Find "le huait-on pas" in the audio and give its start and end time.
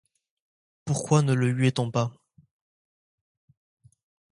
1.35-2.11